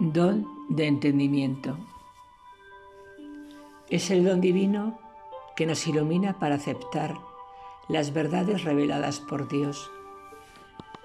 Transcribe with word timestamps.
Don 0.00 0.44
de 0.68 0.88
entendimiento. 0.88 1.78
Es 3.88 4.10
el 4.10 4.24
don 4.24 4.40
divino 4.40 4.98
que 5.54 5.66
nos 5.66 5.86
ilumina 5.86 6.40
para 6.40 6.56
aceptar 6.56 7.14
las 7.86 8.12
verdades 8.12 8.64
reveladas 8.64 9.20
por 9.20 9.46
Dios. 9.46 9.92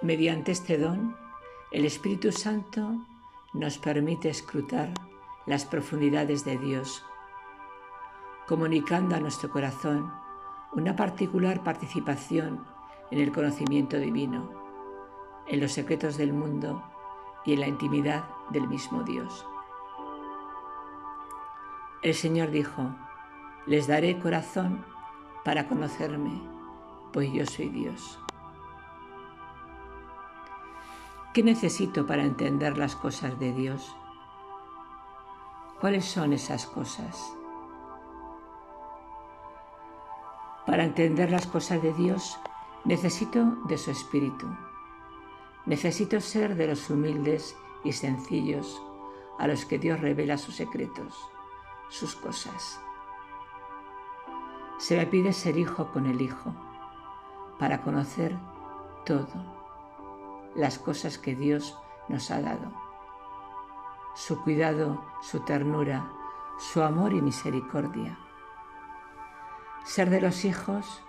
Mediante 0.02 0.52
este 0.52 0.80
don, 0.80 1.16
el 1.72 1.86
Espíritu 1.86 2.32
Santo 2.32 2.96
nos 3.54 3.78
permite 3.78 4.28
escrutar 4.28 4.92
las 5.46 5.66
profundidades 5.66 6.44
de 6.44 6.58
Dios, 6.58 7.04
comunicando 8.48 9.16
a 9.16 9.20
nuestro 9.20 9.52
corazón 9.52 10.12
una 10.74 10.96
particular 10.96 11.64
participación 11.64 12.66
en 13.12 13.20
el 13.20 13.32
conocimiento 13.32 14.00
divino, 14.00 14.69
en 15.50 15.60
los 15.60 15.74
secretos 15.74 16.18
del 16.18 16.32
mundo 16.32 16.84
y 17.44 17.54
en 17.54 17.60
la 17.60 17.68
intimidad 17.68 18.24
del 18.52 18.68
mismo 18.68 19.04
Dios. 19.04 19.46
El 22.02 22.14
Señor 22.14 22.52
dijo, 22.52 22.96
les 23.66 23.88
daré 23.88 24.20
corazón 24.20 24.86
para 25.44 25.68
conocerme, 25.68 26.42
pues 27.12 27.32
yo 27.34 27.46
soy 27.46 27.70
Dios. 27.70 28.20
¿Qué 31.34 31.44
necesito 31.44 32.06
para 32.06 32.24
entender 32.24 32.78
las 32.78 32.96
cosas 32.96 33.38
de 33.40 33.52
Dios? 33.52 33.96
¿Cuáles 35.82 36.06
son 36.06 36.34
esas 36.34 36.66
cosas? 36.66 37.34
Para 40.66 40.84
entender 40.84 41.32
las 41.32 41.48
cosas 41.48 41.82
de 41.82 41.94
Dios 41.94 42.38
necesito 42.86 43.44
de 43.66 43.78
su 43.78 43.92
Espíritu. 43.92 44.48
Necesito 45.70 46.20
ser 46.20 46.56
de 46.56 46.66
los 46.66 46.90
humildes 46.90 47.56
y 47.84 47.92
sencillos 47.94 48.82
a 49.38 49.46
los 49.46 49.66
que 49.66 49.78
Dios 49.78 50.00
revela 50.00 50.40
sus 50.40 50.56
secretos, 50.56 51.30
sus 51.90 52.16
cosas. 52.16 52.82
Se 54.80 54.98
me 54.98 55.06
pide 55.06 55.32
ser 55.32 55.60
hijo 55.60 55.92
con 55.92 56.08
el 56.08 56.22
Hijo 56.22 56.56
para 57.60 57.84
conocer 57.84 58.36
todo, 59.06 60.50
las 60.56 60.80
cosas 60.80 61.20
que 61.20 61.36
Dios 61.36 61.78
nos 62.08 62.32
ha 62.32 62.42
dado, 62.42 62.74
su 64.16 64.42
cuidado, 64.42 65.06
su 65.22 65.42
ternura, 65.42 66.12
su 66.58 66.82
amor 66.82 67.14
y 67.14 67.22
misericordia. 67.22 68.18
Ser 69.84 70.10
de 70.10 70.20
los 70.20 70.46
hijos 70.46 71.04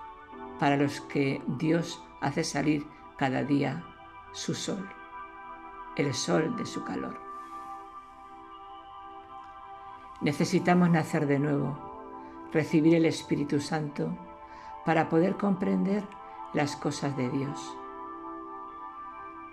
para 0.59 0.77
los 0.77 1.01
que 1.01 1.43
Dios 1.47 2.05
hace 2.21 2.45
salir 2.45 2.87
cada 3.17 3.43
día 3.43 3.90
su 4.33 4.55
sol 4.55 4.89
el 5.97 6.15
sol 6.15 6.57
de 6.57 6.67
su 6.67 6.85
calor. 6.85 7.19
Necesitamos 10.21 10.91
nacer 10.91 11.27
de 11.27 11.39
nuevo, 11.39 11.79
recibir 12.53 12.95
el 12.95 13.07
Espíritu 13.07 13.61
Santo 13.61 14.17
para 14.85 15.09
poder 15.09 15.37
comprender 15.37 16.05
las 16.53 16.77
cosas 16.77 17.17
de 17.17 17.29
Dios. 17.31 17.77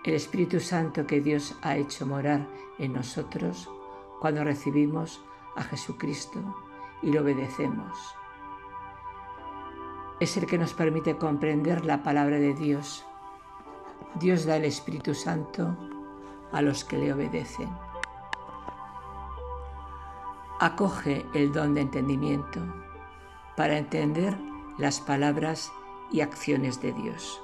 El 0.04 0.14
Espíritu 0.14 0.60
Santo 0.60 1.06
que 1.06 1.20
Dios 1.20 1.56
ha 1.62 1.76
hecho 1.76 2.06
morar 2.06 2.46
en 2.78 2.92
nosotros 2.92 3.70
cuando 4.20 4.44
recibimos 4.44 5.22
a 5.56 5.62
Jesucristo 5.62 6.40
y 7.02 7.12
lo 7.12 7.22
obedecemos. 7.22 8.14
Es 10.20 10.36
el 10.36 10.46
que 10.46 10.58
nos 10.58 10.74
permite 10.74 11.16
comprender 11.16 11.84
la 11.84 12.02
palabra 12.02 12.38
de 12.38 12.54
Dios. 12.54 13.07
Dios 14.14 14.46
da 14.46 14.56
el 14.56 14.64
Espíritu 14.64 15.14
Santo 15.14 15.76
a 16.52 16.62
los 16.62 16.84
que 16.84 16.98
le 16.98 17.12
obedecen. 17.12 17.68
Acoge 20.60 21.24
el 21.34 21.52
don 21.52 21.74
de 21.74 21.82
entendimiento 21.82 22.60
para 23.56 23.78
entender 23.78 24.36
las 24.78 25.00
palabras 25.00 25.70
y 26.10 26.20
acciones 26.20 26.80
de 26.80 26.92
Dios. 26.92 27.40